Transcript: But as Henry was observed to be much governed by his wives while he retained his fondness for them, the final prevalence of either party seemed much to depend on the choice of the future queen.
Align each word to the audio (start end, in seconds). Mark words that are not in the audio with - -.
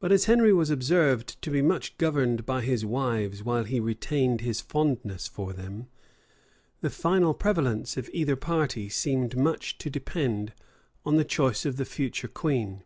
But 0.00 0.10
as 0.10 0.24
Henry 0.24 0.54
was 0.54 0.70
observed 0.70 1.42
to 1.42 1.50
be 1.50 1.60
much 1.60 1.98
governed 1.98 2.46
by 2.46 2.62
his 2.62 2.82
wives 2.86 3.42
while 3.44 3.64
he 3.64 3.78
retained 3.78 4.40
his 4.40 4.62
fondness 4.62 5.26
for 5.26 5.52
them, 5.52 5.88
the 6.80 6.88
final 6.88 7.34
prevalence 7.34 7.98
of 7.98 8.08
either 8.14 8.36
party 8.36 8.88
seemed 8.88 9.36
much 9.36 9.76
to 9.76 9.90
depend 9.90 10.54
on 11.04 11.16
the 11.18 11.26
choice 11.26 11.66
of 11.66 11.76
the 11.76 11.84
future 11.84 12.26
queen. 12.28 12.84